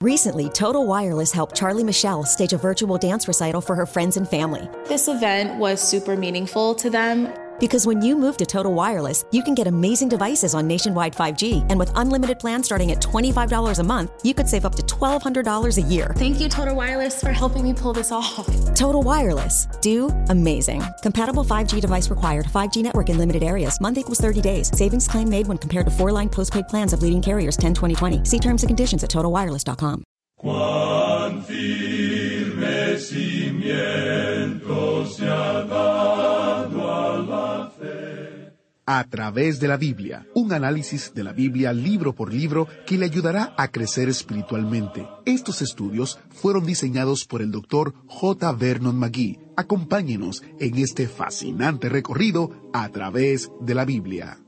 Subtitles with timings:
[0.00, 4.28] Recently, Total Wireless helped Charlie Michelle stage a virtual dance recital for her friends and
[4.28, 4.68] family.
[4.86, 7.32] This event was super meaningful to them.
[7.58, 11.64] Because when you move to Total Wireless, you can get amazing devices on nationwide 5G,
[11.70, 15.78] and with unlimited plans starting at $25 a month, you could save up to $1,200
[15.78, 16.12] a year.
[16.16, 18.46] Thank you, Total Wireless, for helping me pull this off.
[18.74, 19.66] Total Wireless.
[19.80, 20.82] Do amazing.
[21.02, 22.46] Compatible 5G device required.
[22.46, 23.80] 5G network in limited areas.
[23.80, 24.70] Month equals 30 days.
[24.76, 28.24] Savings claim made when compared to four line postpaid plans of leading carriers 10 2020.
[28.24, 30.04] See terms and conditions at totalwireless.com.
[30.44, 30.93] Cuán
[38.86, 43.06] A través de la Biblia, un análisis de la Biblia libro por libro que le
[43.06, 45.08] ayudará a crecer espiritualmente.
[45.24, 48.52] Estos estudios fueron diseñados por el doctor J.
[48.52, 49.38] Vernon McGee.
[49.56, 54.38] Acompáñenos en este fascinante recorrido a través de la Biblia.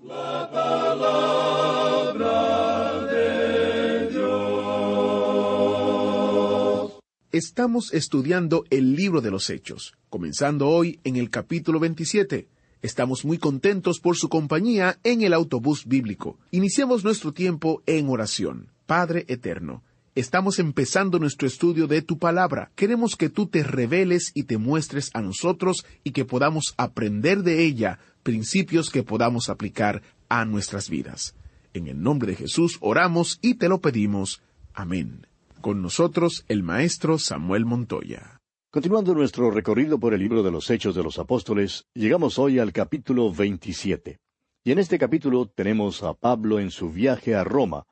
[7.33, 12.49] Estamos estudiando el libro de los Hechos, comenzando hoy en el capítulo 27.
[12.83, 16.39] Estamos muy contentos por su compañía en el autobús bíblico.
[16.51, 18.69] Iniciamos nuestro tiempo en oración.
[18.87, 19.83] Padre Eterno,
[20.15, 22.71] estamos empezando nuestro estudio de tu palabra.
[22.75, 27.65] Queremos que tú te reveles y te muestres a nosotros y que podamos aprender de
[27.65, 31.35] ella principios que podamos aplicar a nuestras vidas.
[31.73, 34.43] En el nombre de Jesús oramos y te lo pedimos.
[34.75, 35.27] Amén.
[35.61, 38.36] Con nosotros el maestro Samuel Montoya.
[38.77, 42.75] Continuando nuestro recorrido por el libro de los Hechos de los Apóstoles, llegamos hoy al
[42.75, 44.21] capítulo 27.
[44.65, 47.87] Y en este capítulo tenemos a Pablo en su viaje a Roma,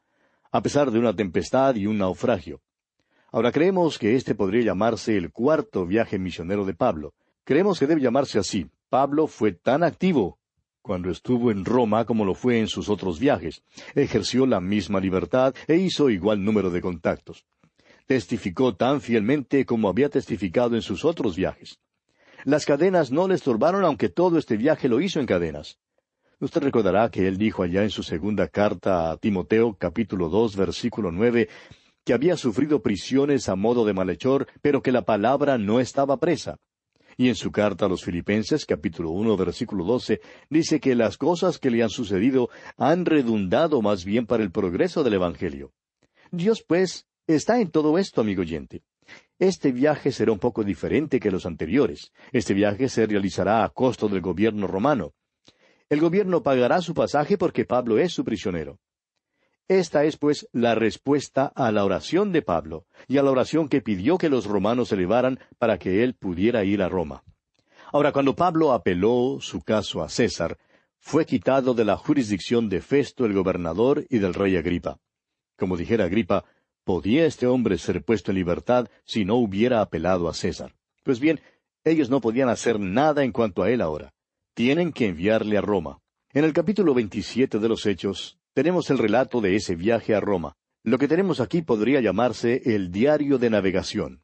[0.52, 2.60] a pesar de una tempestad y un naufragio.
[3.32, 7.14] Ahora creemos que este podría llamarse el cuarto viaje misionero de Pablo.
[7.44, 8.66] Creemos que debe llamarse así.
[8.90, 10.38] Pablo fue tan activo
[10.82, 13.62] cuando estuvo en Roma como lo fue en sus otros viajes.
[13.94, 17.46] Ejerció la misma libertad e hizo igual número de contactos
[18.06, 21.78] testificó tan fielmente como había testificado en sus otros viajes.
[22.44, 25.78] Las cadenas no le estorbaron aunque todo este viaje lo hizo en cadenas.
[26.40, 31.10] Usted recordará que él dijo allá en su segunda carta a Timoteo capítulo dos versículo
[31.10, 31.48] nueve
[32.04, 36.58] que había sufrido prisiones a modo de malhechor, pero que la palabra no estaba presa.
[37.16, 41.58] Y en su carta a los Filipenses capítulo uno versículo doce dice que las cosas
[41.58, 45.72] que le han sucedido han redundado más bien para el progreso del Evangelio.
[46.30, 48.82] Dios, pues, está en todo esto, amigo oyente.
[49.38, 52.12] Este viaje será un poco diferente que los anteriores.
[52.32, 55.12] Este viaje se realizará a costo del gobierno romano.
[55.88, 58.78] El gobierno pagará su pasaje porque Pablo es su prisionero.
[59.68, 63.80] Esta es, pues, la respuesta a la oración de Pablo y a la oración que
[63.80, 67.24] pidió que los romanos elevaran para que él pudiera ir a Roma.
[67.92, 70.58] Ahora, cuando Pablo apeló su caso a César,
[70.98, 74.98] fue quitado de la jurisdicción de Festo el gobernador y del rey Agripa.
[75.56, 76.44] Como dijera Agripa,
[76.84, 80.74] ¿Podía este hombre ser puesto en libertad si no hubiera apelado a César?
[81.02, 81.40] Pues bien,
[81.82, 84.12] ellos no podían hacer nada en cuanto a él ahora.
[84.52, 86.00] Tienen que enviarle a Roma.
[86.34, 90.56] En el capítulo 27 de los Hechos tenemos el relato de ese viaje a Roma.
[90.82, 94.20] Lo que tenemos aquí podría llamarse el diario de navegación.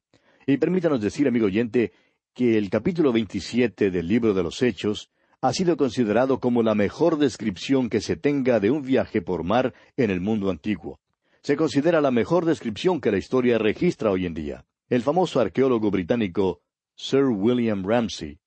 [0.47, 1.92] Y permítanos decir, amigo oyente,
[2.34, 5.10] que el capítulo 27 del libro de los Hechos
[5.41, 9.72] ha sido considerado como la mejor descripción que se tenga de un viaje por mar
[9.97, 11.00] en el mundo antiguo
[11.43, 14.67] se considera la mejor descripción que la historia registra hoy en día.
[14.89, 16.61] El famoso arqueólogo británico
[16.95, 18.39] Sir William Ramsay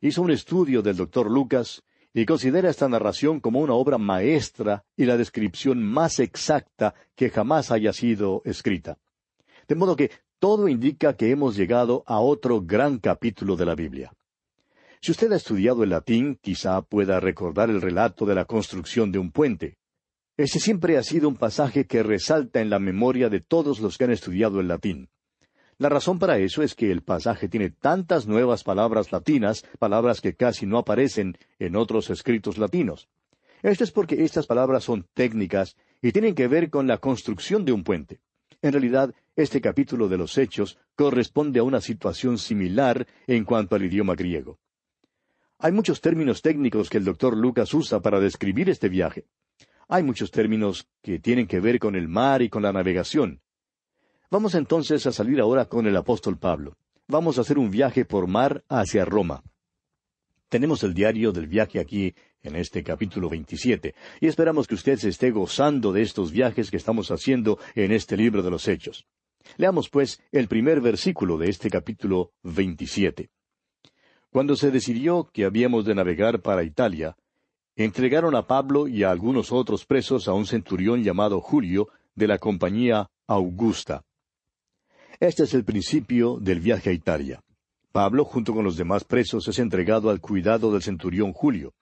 [0.00, 1.82] hizo un estudio del doctor Lucas
[2.12, 7.70] y considera esta narración como una obra maestra y la descripción más exacta que jamás
[7.70, 8.98] haya sido escrita.
[9.68, 14.12] De modo que todo indica que hemos llegado a otro gran capítulo de la Biblia.
[15.00, 19.18] Si usted ha estudiado el latín, quizá pueda recordar el relato de la construcción de
[19.18, 19.78] un puente.
[20.36, 24.04] Ese siempre ha sido un pasaje que resalta en la memoria de todos los que
[24.04, 25.10] han estudiado el latín.
[25.76, 30.34] La razón para eso es que el pasaje tiene tantas nuevas palabras latinas, palabras que
[30.34, 33.08] casi no aparecen en otros escritos latinos.
[33.62, 37.72] Esto es porque estas palabras son técnicas y tienen que ver con la construcción de
[37.72, 38.20] un puente.
[38.62, 43.84] En realidad, este capítulo de los Hechos corresponde a una situación similar en cuanto al
[43.84, 44.58] idioma griego.
[45.58, 49.26] Hay muchos términos técnicos que el doctor Lucas usa para describir este viaje.
[49.94, 53.42] Hay muchos términos que tienen que ver con el mar y con la navegación.
[54.30, 56.78] Vamos entonces a salir ahora con el apóstol Pablo.
[57.08, 59.42] Vamos a hacer un viaje por mar hacia Roma.
[60.48, 65.10] Tenemos el diario del viaje aquí en este capítulo 27 y esperamos que usted se
[65.10, 69.06] esté gozando de estos viajes que estamos haciendo en este libro de los Hechos.
[69.58, 73.28] Leamos pues el primer versículo de este capítulo 27.
[74.30, 77.14] Cuando se decidió que habíamos de navegar para Italia,
[77.76, 82.38] entregaron a Pablo y a algunos otros presos a un centurión llamado Julio de la
[82.38, 84.02] compañía Augusta.
[85.20, 87.40] Este es el principio del viaje a Italia.
[87.92, 91.72] Pablo, junto con los demás presos, es entregado al cuidado del centurión Julio.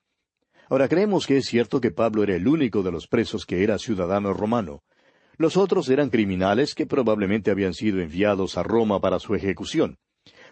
[0.69, 3.77] Ahora creemos que es cierto que Pablo era el único de los presos que era
[3.77, 4.83] ciudadano romano.
[5.37, 9.97] Los otros eran criminales que probablemente habían sido enviados a Roma para su ejecución.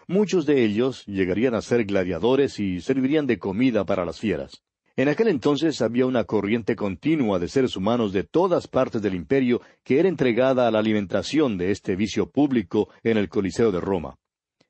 [0.08, 4.62] Muchos de ellos llegarían a ser gladiadores y servirían de comida para las fieras.
[5.00, 9.62] En aquel entonces había una corriente continua de seres humanos de todas partes del imperio
[9.82, 14.18] que era entregada a la alimentación de este vicio público en el Coliseo de Roma.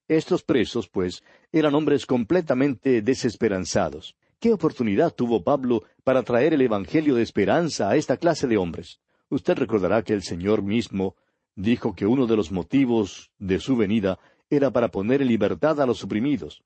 [0.06, 4.14] Estos presos, pues, eran hombres completamente desesperanzados.
[4.38, 9.00] ¿Qué oportunidad tuvo Pablo para traer el Evangelio de esperanza a esta clase de hombres?
[9.30, 11.16] Usted recordará que el Señor mismo
[11.56, 15.86] dijo que uno de los motivos de su venida era para poner en libertad a
[15.86, 16.62] los suprimidos.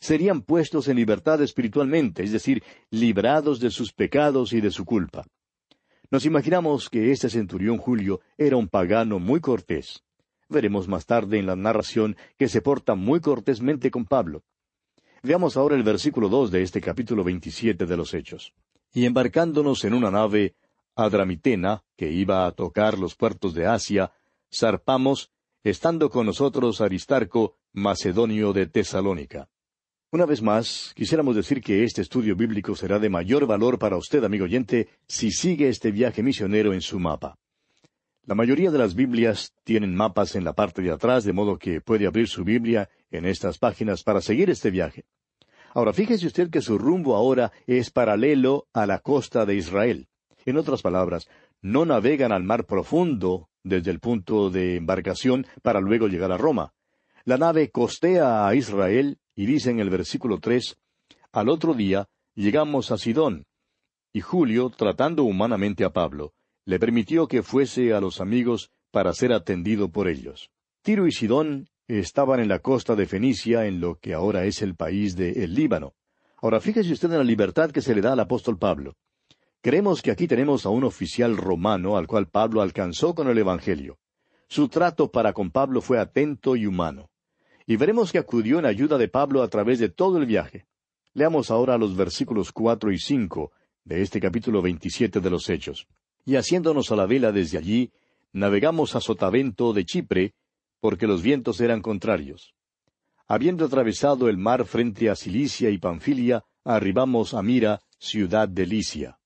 [0.00, 5.26] Serían puestos en libertad espiritualmente, es decir, librados de sus pecados y de su culpa.
[6.10, 10.02] Nos imaginamos que este centurión Julio era un pagano muy cortés.
[10.48, 14.42] Veremos más tarde en la narración que se porta muy cortésmente con Pablo.
[15.22, 18.54] Veamos ahora el versículo dos de este capítulo veintisiete de los Hechos.
[18.92, 20.56] Y embarcándonos en una nave
[20.96, 24.12] Adramitena, que iba a tocar los puertos de Asia,
[24.52, 25.30] zarpamos,
[25.62, 29.48] estando con nosotros Aristarco, macedonio de Tesalónica.
[30.12, 34.24] Una vez más, quisiéramos decir que este estudio bíblico será de mayor valor para usted,
[34.24, 37.38] amigo oyente, si sigue este viaje misionero en su mapa.
[38.24, 41.80] La mayoría de las Biblias tienen mapas en la parte de atrás, de modo que
[41.80, 45.04] puede abrir su Biblia en estas páginas para seguir este viaje.
[45.74, 50.08] Ahora, fíjese usted que su rumbo ahora es paralelo a la costa de Israel.
[50.44, 51.28] En otras palabras,
[51.62, 56.72] no navegan al mar profundo desde el punto de embarcación para luego llegar a Roma.
[57.24, 60.76] La nave costea a Israel y dice en el versículo tres,
[61.32, 63.46] al otro día llegamos a Sidón.
[64.12, 66.34] Y Julio, tratando humanamente a Pablo,
[66.66, 70.50] le permitió que fuese a los amigos para ser atendido por ellos.
[70.82, 74.74] Tiro y Sidón estaban en la costa de Fenicia, en lo que ahora es el
[74.74, 75.94] país de el Líbano.
[76.42, 78.92] Ahora fíjese usted en la libertad que se le da al apóstol Pablo.
[79.62, 83.96] Creemos que aquí tenemos a un oficial romano al cual Pablo alcanzó con el Evangelio.
[84.48, 87.09] Su trato para con Pablo fue atento y humano.
[87.70, 90.66] Y veremos que acudió en ayuda de Pablo a través de todo el viaje.
[91.14, 93.52] Leamos ahora los versículos cuatro y cinco
[93.84, 95.86] de este capítulo veintisiete de los Hechos
[96.24, 97.92] y haciéndonos a la vela desde allí,
[98.32, 100.34] navegamos a Sotavento de Chipre,
[100.80, 102.56] porque los vientos eran contrarios.
[103.28, 109.20] Habiendo atravesado el mar frente a Cilicia y Panfilia, arribamos a Mira, ciudad de Licia.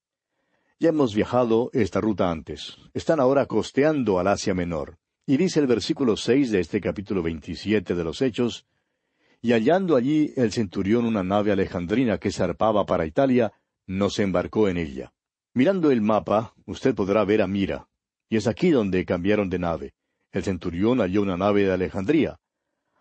[0.78, 2.76] Ya hemos viajado esta ruta antes.
[2.92, 4.98] Están ahora costeando al Asia Menor.
[5.26, 8.66] Y dice el versículo seis de este capítulo veintisiete de los Hechos,
[9.40, 13.52] y hallando allí el centurión una nave alejandrina que zarpaba para Italia,
[13.86, 15.14] nos embarcó en ella.
[15.54, 17.88] Mirando el mapa, usted podrá ver a Mira,
[18.28, 19.94] y es aquí donde cambiaron de nave.
[20.30, 22.38] El centurión halló una nave de Alejandría.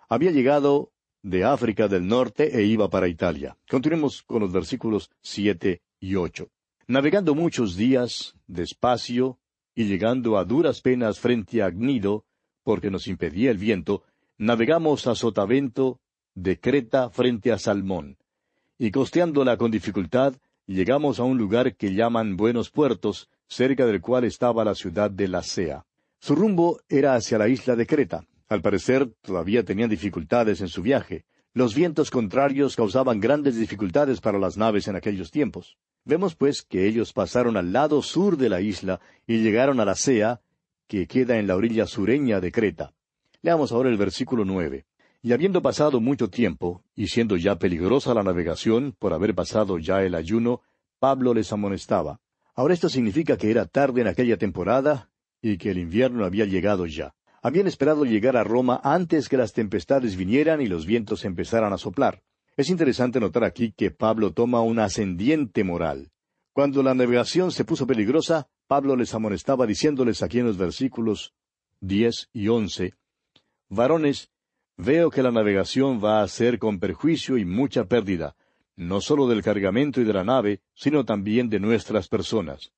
[0.07, 0.91] Había llegado
[1.23, 3.57] de África del Norte e iba para Italia.
[3.69, 6.51] Continuemos con los versículos siete y ocho.
[6.87, 9.39] Navegando muchos días, despacio,
[9.75, 12.25] y llegando a duras penas frente a Agnido,
[12.63, 14.03] porque nos impedía el viento,
[14.37, 15.99] navegamos a Sotavento,
[16.35, 18.17] de Creta frente a Salmón.
[18.77, 24.23] Y costeándola con dificultad, llegamos a un lugar que llaman Buenos Puertos, cerca del cual
[24.23, 25.85] estaba la ciudad de Lacea.
[26.19, 28.25] Su rumbo era hacia la isla de Creta.
[28.47, 31.25] Al parecer todavía tenían dificultades en su viaje.
[31.53, 35.77] Los vientos contrarios causaban grandes dificultades para las naves en aquellos tiempos.
[36.05, 40.41] Vemos pues que ellos pasaron al lado sur de la isla y llegaron a Lacea,
[40.87, 42.93] que queda en la orilla sureña de Creta.
[43.41, 44.85] Leamos ahora el versículo nueve.
[45.21, 50.03] Y habiendo pasado mucho tiempo, y siendo ya peligrosa la navegación por haber pasado ya
[50.03, 50.61] el ayuno,
[50.99, 52.19] Pablo les amonestaba.
[52.53, 55.09] Ahora esto significa que era tarde en aquella temporada
[55.41, 57.13] y que el invierno había llegado ya.
[57.41, 61.77] Habían esperado llegar a Roma antes que las tempestades vinieran y los vientos empezaran a
[61.77, 62.21] soplar.
[62.55, 66.11] Es interesante notar aquí que Pablo toma un ascendiente moral.
[66.53, 71.33] Cuando la navegación se puso peligrosa, Pablo les amonestaba diciéndoles aquí en los versículos
[71.79, 72.93] diez y once,
[73.69, 74.29] Varones,
[74.77, 78.35] Veo que la navegación va a ser con perjuicio y mucha pérdida,
[78.75, 82.71] no sólo del cargamento y de la nave, sino también de nuestras personas.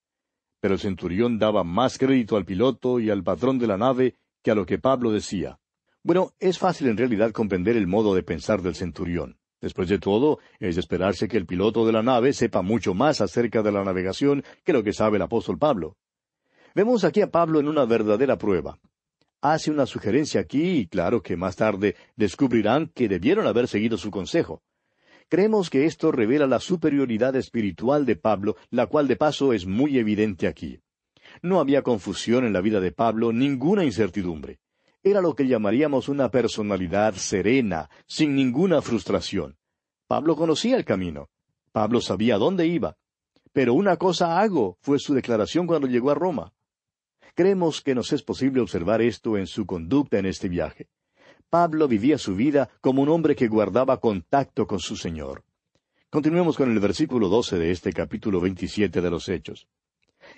[0.60, 4.50] Pero el centurión daba más crédito al piloto y al patrón de la nave que
[4.50, 5.58] a lo que Pablo decía.
[6.02, 9.38] Bueno, es fácil en realidad comprender el modo de pensar del centurión.
[9.60, 13.20] Después de todo, es de esperarse que el piloto de la nave sepa mucho más
[13.20, 15.96] acerca de la navegación que lo que sabe el apóstol Pablo.
[16.74, 18.78] Vemos aquí a Pablo en una verdadera prueba.
[19.40, 24.10] Hace una sugerencia aquí y claro que más tarde descubrirán que debieron haber seguido su
[24.10, 24.62] consejo.
[25.28, 29.98] Creemos que esto revela la superioridad espiritual de Pablo, la cual de paso es muy
[29.98, 30.80] evidente aquí.
[31.42, 34.58] No había confusión en la vida de Pablo, ninguna incertidumbre.
[35.06, 39.56] Era lo que llamaríamos una personalidad serena, sin ninguna frustración.
[40.08, 41.28] Pablo conocía el camino.
[41.70, 42.96] Pablo sabía dónde iba.
[43.52, 46.52] Pero una cosa hago fue su declaración cuando llegó a Roma.
[47.36, 50.88] Creemos que nos es posible observar esto en su conducta en este viaje.
[51.50, 55.44] Pablo vivía su vida como un hombre que guardaba contacto con su Señor.
[56.10, 59.68] Continuemos con el versículo doce de este capítulo veintisiete de los Hechos.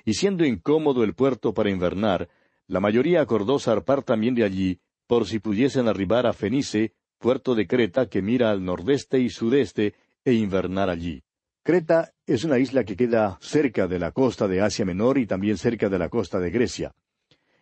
[0.05, 2.29] Y siendo incómodo el puerto para invernar,
[2.69, 7.67] la mayoría acordó zarpar también de allí, por si pudiesen arribar a Fenice, puerto de
[7.67, 9.95] Creta que mira al nordeste y sudeste,
[10.25, 11.23] e invernar allí.
[11.63, 15.57] Creta es una isla que queda cerca de la costa de Asia Menor y también
[15.57, 16.95] cerca de la costa de Grecia.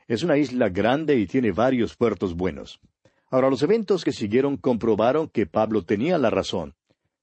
[0.09, 2.81] Es una isla grande y tiene varios puertos buenos.
[3.31, 6.75] Ahora, los eventos que siguieron comprobaron que Pablo tenía la razón,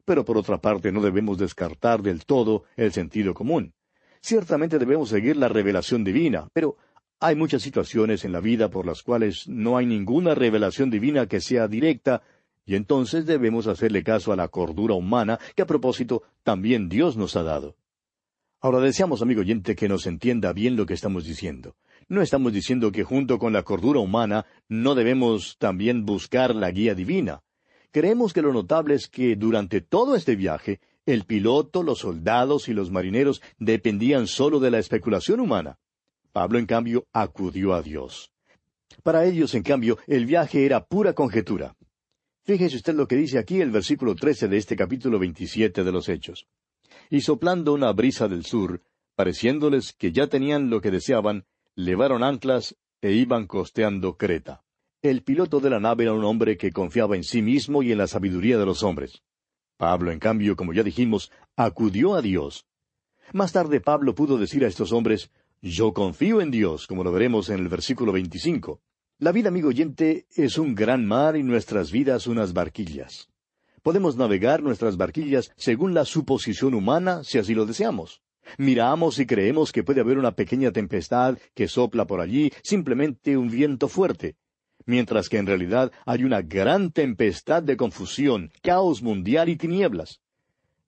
[0.06, 3.74] pero por otra parte no debemos descartar del todo el sentido común.
[4.22, 6.78] Ciertamente debemos seguir la revelación divina, pero
[7.26, 11.40] hay muchas situaciones en la vida por las cuales no hay ninguna revelación divina que
[11.40, 12.22] sea directa,
[12.66, 17.38] y entonces debemos hacerle caso a la cordura humana que a propósito también Dios nos
[17.38, 17.78] ha dado.
[18.60, 21.78] Ahora deseamos, amigo oyente, que nos entienda bien lo que estamos diciendo.
[22.10, 26.94] No estamos diciendo que junto con la cordura humana no debemos también buscar la guía
[26.94, 27.42] divina.
[27.92, 32.74] Creemos que lo notable es que durante todo este viaje, el piloto, los soldados y
[32.74, 35.78] los marineros dependían solo de la especulación humana.
[36.34, 38.32] Pablo, en cambio, acudió a Dios.
[39.04, 41.76] Para ellos, en cambio, el viaje era pura conjetura.
[42.44, 46.10] Fíjese usted lo que dice aquí el versículo trece de este capítulo veintisiete de los
[46.10, 46.48] Hechos.
[47.10, 48.82] Y soplando una brisa del sur,
[49.16, 54.64] pareciéndoles que ya tenían lo que deseaban, levaron anclas e iban costeando Creta.
[55.04, 58.00] El piloto de la nave era un hombre que confiaba en sí mismo y en
[58.00, 59.22] la sabiduría de los hombres.
[59.78, 62.66] Pablo, en cambio, como ya dijimos, acudió a Dios.
[63.34, 65.32] Más tarde Pablo pudo decir a estos hombres,
[65.66, 68.82] Yo confío en Dios, como lo veremos en el versículo veinticinco.
[69.18, 73.30] La vida, amigo oyente, es un gran mar y nuestras vidas unas barquillas.
[73.82, 78.22] Podemos navegar nuestras barquillas según la suposición humana, si así lo deseamos.
[78.58, 83.50] Miramos y creemos que puede haber una pequeña tempestad que sopla por allí, simplemente un
[83.50, 84.36] viento fuerte,
[84.86, 90.20] mientras que en realidad hay una gran tempestad de confusión, caos mundial y tinieblas.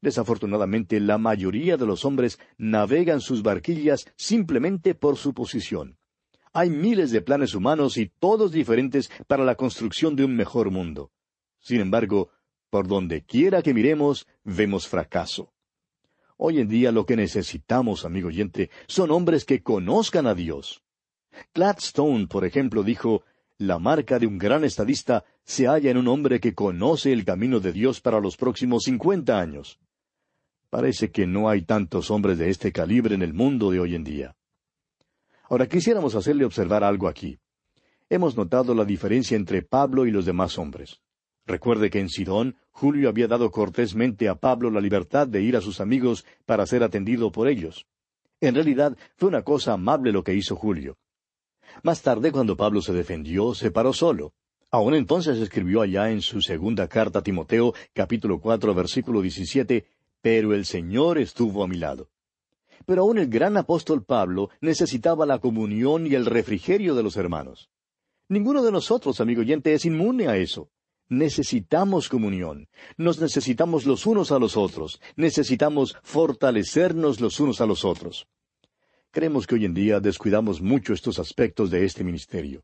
[0.05, 5.97] Desafortunadamente, la mayoría de los hombres navegan sus barquillas simplemente por su posición.
[6.53, 11.09] Hay miles de planes humanos y todos diferentes para la construcción de un mejor mundo.
[11.59, 12.29] Sin embargo,
[12.69, 15.55] por donde quiera que miremos, vemos fracaso.
[16.37, 20.83] Hoy en día lo que necesitamos, amigo oyente, son hombres que conozcan a Dios.
[21.51, 23.23] Gladstone, por ejemplo, dijo,
[23.57, 27.59] la marca de un gran estadista se halla en un hombre que conoce el camino
[27.59, 29.79] de Dios para los próximos cincuenta años.
[30.75, 34.03] Parece que no hay tantos hombres de este calibre en el mundo de hoy en
[34.03, 34.35] día.
[35.49, 37.39] Ahora quisiéramos hacerle observar algo aquí.
[38.09, 40.99] Hemos notado la diferencia entre Pablo y los demás hombres.
[41.45, 45.61] Recuerde que en Sidón, Julio había dado cortésmente a Pablo la libertad de ir a
[45.61, 47.85] sus amigos para ser atendido por ellos.
[48.41, 50.97] En realidad, fue una cosa amable lo que hizo Julio.
[51.83, 54.33] Más tarde, cuando Pablo se defendió, se paró solo.
[54.71, 59.85] Aún entonces escribió allá en su segunda carta a Timoteo, capítulo cuatro, versículo diecisiete,
[60.25, 62.09] Pero el Señor estuvo a mi lado.
[62.87, 67.69] Pero aún el gran apóstol Pablo necesitaba la comunión y el refrigerio de los hermanos.
[68.27, 70.71] Ninguno de nosotros, amigo oyente, es inmune a eso.
[71.09, 72.67] Necesitamos comunión,
[72.97, 78.27] nos necesitamos los unos a los otros, necesitamos fortalecernos los unos a los otros.
[79.11, 82.63] Creemos que hoy en día descuidamos mucho estos aspectos de este ministerio.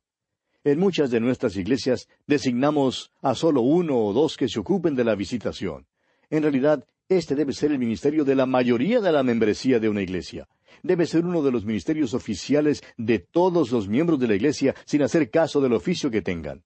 [0.64, 5.04] En muchas de nuestras iglesias designamos a solo uno o dos que se ocupen de
[5.04, 5.86] la visitación.
[6.32, 6.88] En realidad,
[7.18, 10.48] este debe ser el ministerio de la mayoría de la membresía de una iglesia.
[10.82, 15.02] Debe ser uno de los ministerios oficiales de todos los miembros de la iglesia sin
[15.02, 16.64] hacer caso del oficio que tengan.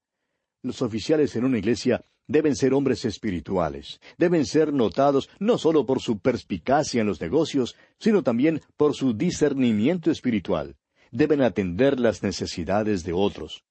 [0.62, 6.00] Los oficiales en una iglesia deben ser hombres espirituales, deben ser notados no solo por
[6.00, 10.76] su perspicacia en los negocios, sino también por su discernimiento espiritual.
[11.12, 13.64] Deben atender las necesidades de otros.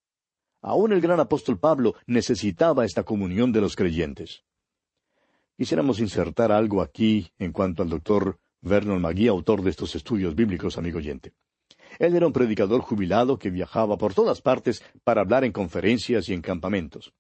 [0.61, 4.45] Aún el gran apóstol Pablo necesitaba esta comunión de los creyentes.
[5.57, 10.79] Quisiéramos insertar algo aquí en cuanto al doctor Vernon McGee, autor de estos estudios bíblicos,
[10.79, 11.33] amigo oyente.
[12.01, 16.35] Él era un predicador jubilado que viajaba por todas partes para hablar en conferencias y
[16.35, 17.13] en campamentos.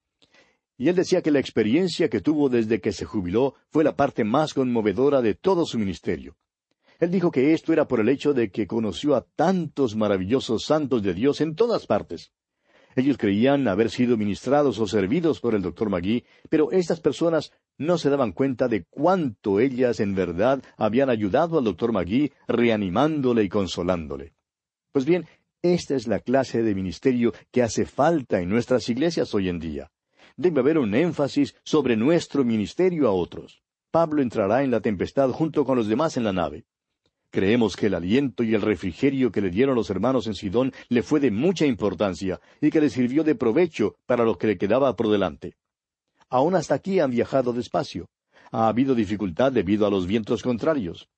[0.77, 4.25] Y él decía que la experiencia que tuvo desde que se jubiló fue la parte
[4.25, 6.37] más conmovedora de todo su ministerio.
[6.99, 11.05] Él dijo que esto era por el hecho de que conoció a tantos maravillosos santos
[11.05, 12.33] de Dios en todas partes.
[12.97, 17.99] Ellos creían haber sido ministrados o servidos por el doctor Magui, pero estas personas no
[17.99, 23.49] se daban cuenta de cuánto ellas en verdad habían ayudado al doctor Magui reanimándole y
[23.49, 24.33] consolándole.
[24.93, 25.27] Pues bien,
[25.63, 29.91] esta es la clase de ministerio que hace falta en nuestras iglesias hoy en día.
[30.37, 33.63] Debe haber un énfasis sobre nuestro ministerio a otros.
[33.91, 36.65] Pablo entrará en la tempestad junto con los demás en la nave.
[37.31, 41.03] Creemos que el aliento y el refrigerio que le dieron los hermanos en Sidón le
[41.03, 44.95] fue de mucha importancia y que le sirvió de provecho para lo que le quedaba
[44.95, 45.57] por delante.
[46.35, 48.09] Aún hasta aquí han viajado despacio.
[48.51, 51.09] Ha habido dificultad debido a los vientos contrarios.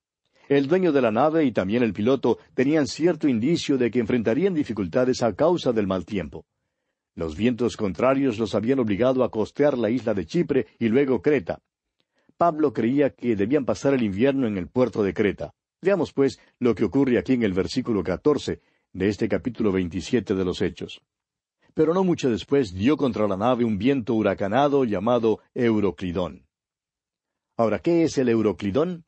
[0.46, 4.52] El dueño de la nave y también el piloto tenían cierto indicio de que enfrentarían
[4.52, 6.44] dificultades a causa del mal tiempo.
[7.14, 11.61] Los vientos contrarios los habían obligado a costear la isla de Chipre y luego Creta.
[12.37, 15.54] Pablo creía que debían pasar el invierno en el puerto de Creta.
[15.80, 18.61] Veamos, pues, lo que ocurre aquí en el versículo catorce
[18.92, 21.00] de este capítulo veintisiete de los Hechos.
[21.76, 26.47] Pero no mucho después dio contra la nave un viento huracanado llamado Euroclidón.
[27.59, 29.04] Ahora, ¿qué es el Euroclidón?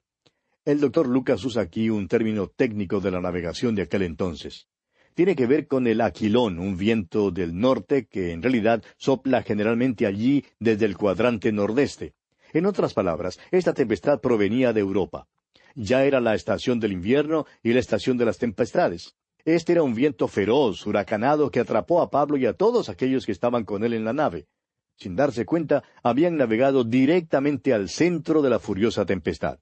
[0.66, 4.68] El doctor Lucas usa aquí un término técnico de la navegación de aquel entonces.
[5.14, 10.04] Tiene que ver con el aquilón, un viento del norte que en realidad sopla generalmente
[10.04, 12.12] allí desde el cuadrante nordeste.
[12.52, 15.26] En otras palabras, esta tempestad provenía de Europa.
[15.74, 19.16] Ya era la estación del invierno y la estación de las tempestades.
[19.48, 23.32] Este era un viento feroz, huracanado, que atrapó a Pablo y a todos aquellos que
[23.32, 24.46] estaban con él en la nave.
[24.94, 29.58] Sin darse cuenta, habían navegado directamente al centro de la furiosa tempestad.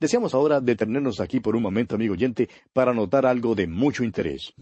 [0.00, 4.54] Deseamos ahora detenernos aquí por un momento, amigo oyente, para notar algo de mucho interés.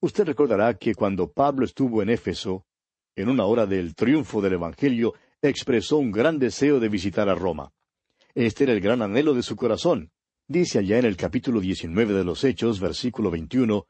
[0.00, 2.64] Usted recordará que cuando Pablo estuvo en Éfeso,
[3.16, 5.12] en una hora del triunfo del Evangelio,
[5.42, 7.70] expresó un gran deseo de visitar a Roma.
[8.34, 10.10] Este era el gran anhelo de su corazón.
[10.50, 13.86] Dice allá en el capítulo 19 de los Hechos, versículo 21,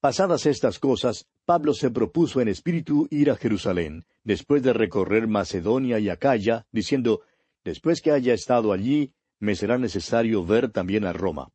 [0.00, 6.00] Pasadas estas cosas, Pablo se propuso en espíritu ir a Jerusalén, después de recorrer Macedonia
[6.00, 7.20] y Acaya, diciendo,
[7.62, 11.52] Después que haya estado allí, me será necesario ver también a Roma.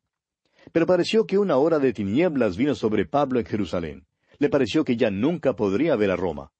[0.72, 4.06] Pero pareció que una hora de tinieblas vino sobre Pablo en Jerusalén.
[4.38, 6.50] Le pareció que ya nunca podría ver a Roma.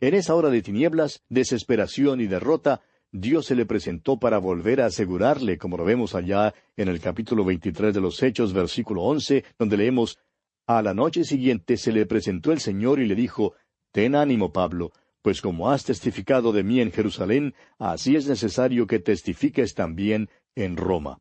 [0.00, 2.80] En esa hora de tinieblas, desesperación y derrota,
[3.14, 7.44] Dios se le presentó para volver a asegurarle, como lo vemos allá en el capítulo
[7.44, 10.18] 23 de los Hechos, versículo 11, donde leemos,
[10.66, 13.52] A la noche siguiente se le presentó el Señor y le dijo,
[13.90, 18.98] Ten ánimo, Pablo, pues como has testificado de mí en Jerusalén, así es necesario que
[18.98, 21.20] testifiques también en Roma.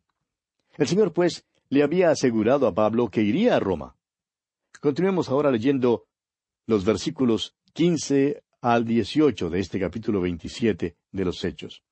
[0.78, 3.98] El Señor, pues, le había asegurado a Pablo que iría a Roma.
[4.80, 6.06] Continuemos ahora leyendo
[6.68, 11.84] los versículos quince al dieciocho de este capítulo veintisiete de los Hechos.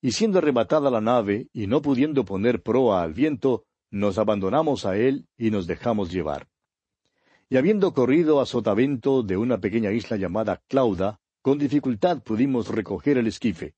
[0.00, 4.96] Y siendo arrebatada la nave, y no pudiendo poner proa al viento, nos abandonamos a
[4.96, 6.48] él y nos dejamos llevar.
[7.48, 13.18] Y habiendo corrido a sotavento de una pequeña isla llamada Clauda, con dificultad pudimos recoger
[13.18, 13.74] el esquife.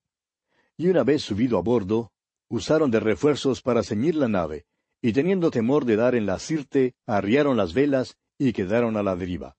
[0.77, 2.12] Y una vez subido a bordo,
[2.48, 4.66] usaron de refuerzos para ceñir la nave,
[5.01, 9.16] y teniendo temor de dar en la sirte, arriaron las velas y quedaron a la
[9.16, 9.58] deriva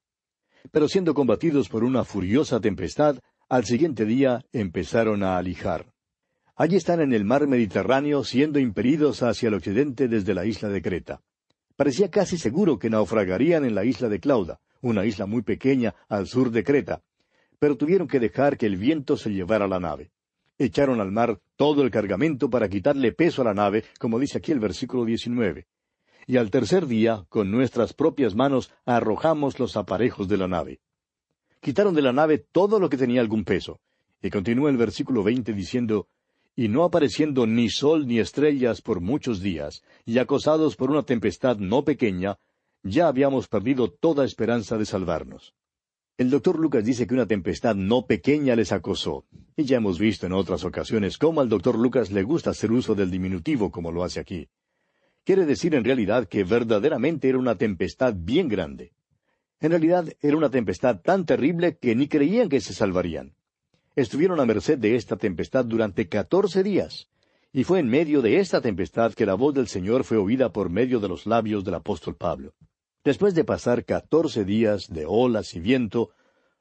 [0.72, 5.94] pero siendo combatidos por una furiosa tempestad, al siguiente día empezaron a alijar.
[6.56, 10.82] Allí están en el mar Mediterráneo siendo impelidos hacia el occidente desde la isla de
[10.82, 11.22] Creta.
[11.76, 16.28] Parecía casi seguro que naufragarían en la isla de Clauda, una isla muy pequeña al
[16.28, 17.02] sur de Creta,
[17.58, 20.12] pero tuvieron que dejar que el viento se llevara la nave.
[20.58, 24.52] Echaron al mar todo el cargamento para quitarle peso a la nave, como dice aquí
[24.52, 25.66] el versículo 19
[26.30, 30.80] y al tercer día, con nuestras propias manos, arrojamos los aparejos de la nave.
[31.60, 33.80] Quitaron de la nave todo lo que tenía algún peso.
[34.22, 36.08] Y continúa el versículo veinte diciendo,
[36.56, 41.58] y no apareciendo ni sol ni estrellas por muchos días, y acosados por una tempestad
[41.58, 42.38] no pequeña,
[42.84, 45.56] ya habíamos perdido toda esperanza de salvarnos.
[46.16, 49.26] El doctor Lucas dice que una tempestad no pequeña les acosó,
[49.58, 52.94] y ya hemos visto en otras ocasiones cómo al doctor Lucas le gusta hacer uso
[52.94, 54.48] del diminutivo como lo hace aquí.
[55.30, 58.94] Quiere decir en realidad que verdaderamente era una tempestad bien grande.
[59.60, 63.36] En realidad era una tempestad tan terrible que ni creían que se salvarían.
[63.96, 67.10] Estuvieron a merced de esta tempestad durante catorce días,
[67.54, 70.72] y fue en medio de esta tempestad que la voz del Señor fue oída por
[70.72, 72.56] medio de los labios del apóstol Pablo.
[73.04, 76.10] Después de pasar catorce días de olas y viento,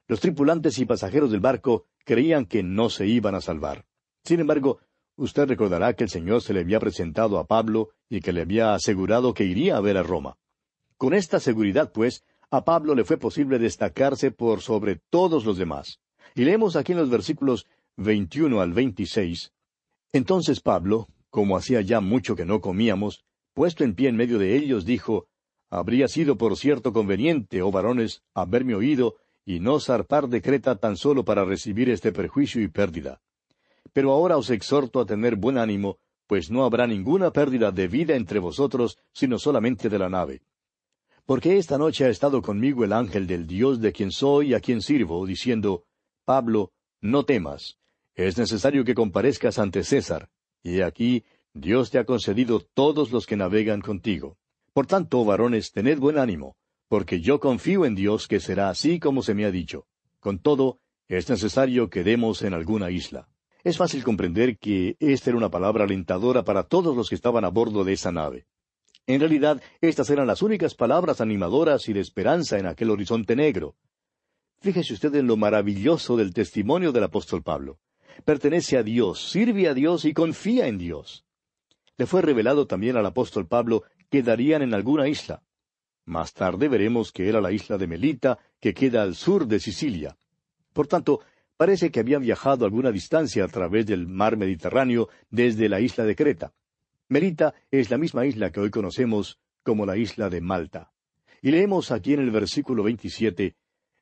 [0.07, 3.87] los tripulantes y pasajeros del barco creían que no se iban a salvar.
[4.23, 4.77] Sin embargo,
[5.19, 8.73] Usted recordará que el Señor se le había presentado a Pablo y que le había
[8.73, 10.37] asegurado que iría a ver a Roma.
[10.95, 15.99] Con esta seguridad, pues, a Pablo le fue posible destacarse por sobre todos los demás.
[16.35, 19.51] Y leemos aquí en los versículos 21 al 26.
[20.13, 24.55] Entonces Pablo, como hacía ya mucho que no comíamos, puesto en pie en medio de
[24.55, 25.27] ellos, dijo,
[25.69, 30.95] Habría sido por cierto conveniente, oh varones, haberme oído y no zarpar de Creta tan
[30.95, 33.19] solo para recibir este perjuicio y pérdida.
[33.93, 35.97] Pero ahora os exhorto a tener buen ánimo,
[36.27, 40.41] pues no habrá ninguna pérdida de vida entre vosotros, sino solamente de la nave.
[41.25, 44.59] Porque esta noche ha estado conmigo el ángel del Dios de quien soy y a
[44.59, 45.85] quien sirvo, diciendo,
[46.25, 46.71] Pablo,
[47.01, 47.77] no temas,
[48.15, 50.29] es necesario que comparezcas ante César,
[50.61, 51.23] y aquí
[51.53, 54.37] Dios te ha concedido todos los que navegan contigo.
[54.73, 59.21] Por tanto, varones, tened buen ánimo, porque yo confío en Dios que será así como
[59.23, 59.87] se me ha dicho.
[60.19, 63.29] Con todo, es necesario que demos en alguna isla.
[63.63, 67.49] Es fácil comprender que esta era una palabra alentadora para todos los que estaban a
[67.49, 68.45] bordo de esa nave.
[69.05, 73.75] En realidad, estas eran las únicas palabras animadoras y de esperanza en aquel horizonte negro.
[74.61, 77.79] Fíjese usted en lo maravilloso del testimonio del apóstol Pablo.
[78.23, 81.25] Pertenece a Dios, sirve a Dios y confía en Dios.
[81.97, 85.43] Le fue revelado también al apóstol Pablo que darían en alguna isla.
[86.05, 90.17] Más tarde veremos que era la isla de Melita, que queda al sur de Sicilia.
[90.73, 91.21] Por tanto,
[91.59, 96.15] parece que habían viajado alguna distancia a través del mar Mediterráneo desde la isla de
[96.15, 96.53] Creta.
[97.09, 100.93] Melita es la misma isla que hoy conocemos como la isla de Malta.
[101.41, 103.57] Y leemos aquí en el versículo 27,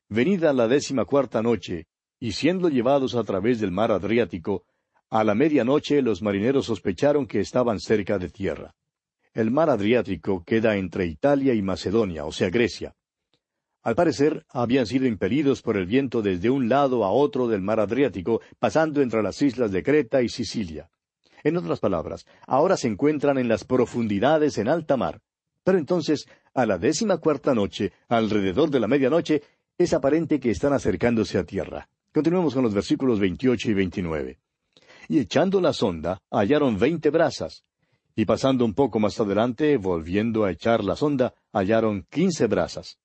[0.08, 1.88] Venida la décima cuarta noche,
[2.20, 4.64] y siendo llevados a través del mar Adriático,
[5.10, 8.76] a la medianoche los marineros sospecharon que estaban cerca de tierra.
[9.34, 12.94] El mar Adriático queda entre Italia y Macedonia, o sea, Grecia.
[13.88, 17.80] Al parecer, habían sido impelidos por el viento desde un lado a otro del mar
[17.80, 20.90] Adriático, pasando entre las islas de Creta y Sicilia.
[21.42, 25.22] En otras palabras, ahora se encuentran en las profundidades en alta mar.
[25.64, 29.42] Pero entonces, a la décima cuarta noche, alrededor de la medianoche,
[29.78, 31.88] es aparente que están acercándose a tierra.
[32.14, 34.40] Continuemos con los versículos 28 y 29.
[35.08, 37.64] Y echando la sonda, hallaron veinte brazas,
[38.18, 43.00] y pasando un poco más adelante, volviendo a echar la sonda, hallaron quince brazas.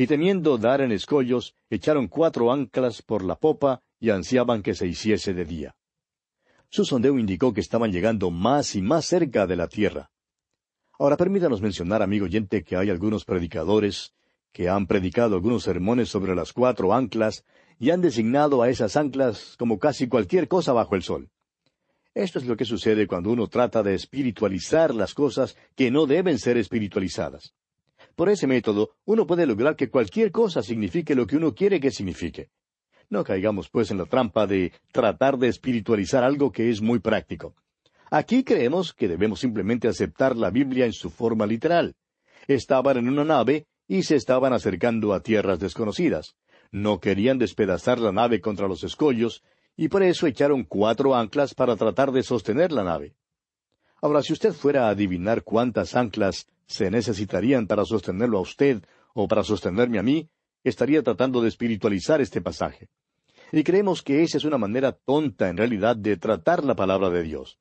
[0.00, 4.86] Y temiendo dar en escollos, echaron cuatro anclas por la popa y ansiaban que se
[4.86, 5.76] hiciese de día.
[6.70, 10.10] Su sondeo indicó que estaban llegando más y más cerca de la tierra.
[10.98, 14.14] Ahora permítanos mencionar, amigo oyente, que hay algunos predicadores
[14.52, 17.44] que han predicado algunos sermones sobre las cuatro anclas
[17.78, 21.28] y han designado a esas anclas como casi cualquier cosa bajo el sol.
[22.14, 26.38] Esto es lo que sucede cuando uno trata de espiritualizar las cosas que no deben
[26.38, 27.54] ser espiritualizadas.
[28.16, 31.90] Por ese método, uno puede lograr que cualquier cosa signifique lo que uno quiere que
[31.90, 32.50] signifique.
[33.08, 37.54] No caigamos pues en la trampa de tratar de espiritualizar algo que es muy práctico.
[38.10, 41.94] Aquí creemos que debemos simplemente aceptar la Biblia en su forma literal.
[42.46, 46.36] Estaban en una nave y se estaban acercando a tierras desconocidas.
[46.70, 49.42] No querían despedazar la nave contra los escollos,
[49.76, 53.14] y por eso echaron cuatro anclas para tratar de sostener la nave.
[54.02, 58.82] Ahora, si usted fuera a adivinar cuántas anclas se necesitarían para sostenerlo a usted
[59.14, 60.28] o para sostenerme a mí,
[60.64, 62.88] estaría tratando de espiritualizar este pasaje.
[63.52, 67.22] Y creemos que esa es una manera tonta en realidad de tratar la palabra de
[67.22, 67.58] Dios.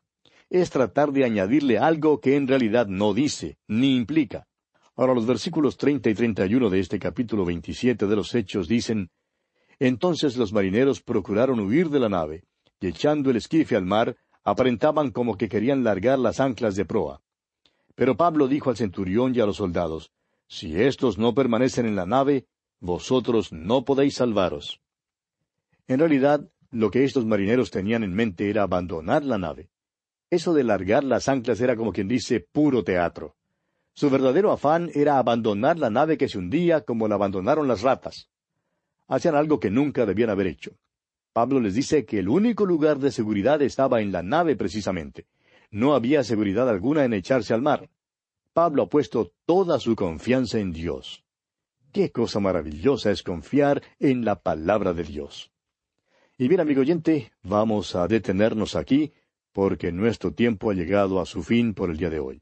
[0.49, 4.47] Es tratar de añadirle algo que en realidad no dice, ni implica.
[4.95, 8.67] Ahora los versículos treinta y treinta y uno de este capítulo veintisiete de los Hechos
[8.67, 9.10] dicen
[9.80, 12.43] entonces los marineros procuraron huir de la nave,
[12.82, 14.17] y echando el esquife al mar,
[14.49, 17.21] aparentaban como que querían largar las anclas de proa.
[17.95, 20.12] Pero Pablo dijo al centurión y a los soldados,
[20.47, 22.45] Si éstos no permanecen en la nave,
[22.79, 24.81] vosotros no podéis salvaros.
[25.88, 29.69] En realidad, lo que estos marineros tenían en mente era abandonar la nave.
[30.29, 33.35] Eso de largar las anclas era como quien dice puro teatro.
[33.93, 38.29] Su verdadero afán era abandonar la nave que se hundía como la abandonaron las ratas
[39.09, 40.71] hacían algo que nunca debían haber hecho.
[41.33, 45.27] Pablo les dice que el único lugar de seguridad estaba en la nave precisamente.
[45.71, 47.89] No había seguridad alguna en echarse al mar.
[48.53, 51.23] Pablo ha puesto toda su confianza en Dios.
[51.91, 55.51] Qué cosa maravillosa es confiar en la palabra de Dios.
[56.37, 59.13] Y bien, amigo oyente, vamos a detenernos aquí,
[59.51, 62.41] porque nuestro tiempo ha llegado a su fin por el día de hoy.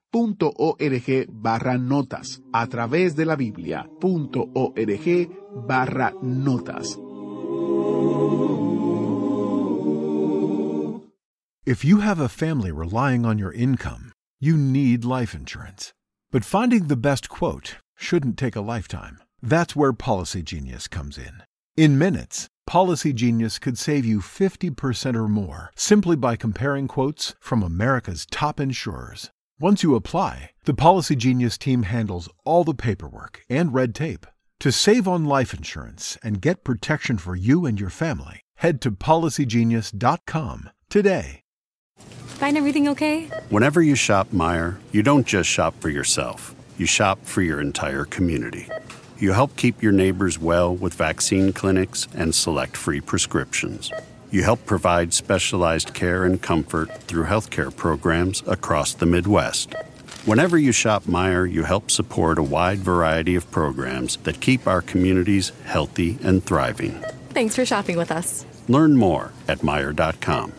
[0.11, 5.29] barra notas a través de la biblia.org
[5.67, 6.97] barra notas.
[11.65, 15.93] If you have a family relying on your income, you need life insurance.
[16.31, 19.19] But finding the best quote shouldn't take a lifetime.
[19.41, 21.43] That's where Policy Genius comes in.
[21.77, 27.63] In minutes, Policy Genius could save you 50% or more simply by comparing quotes from
[27.63, 29.29] America's top insurers.
[29.61, 34.25] Once you apply, the Policy Genius team handles all the paperwork and red tape.
[34.59, 38.89] To save on life insurance and get protection for you and your family, head to
[38.89, 41.43] policygenius.com today.
[42.39, 43.27] Find everything okay?
[43.49, 48.05] Whenever you shop Meyer, you don't just shop for yourself, you shop for your entire
[48.05, 48.67] community.
[49.19, 53.91] You help keep your neighbors well with vaccine clinics and select free prescriptions.
[54.31, 59.75] You help provide specialized care and comfort through healthcare programs across the Midwest.
[60.25, 64.81] Whenever you shop Meyer, you help support a wide variety of programs that keep our
[64.81, 67.03] communities healthy and thriving.
[67.31, 68.45] Thanks for shopping with us.
[68.67, 70.53] Learn more at Meyer.com.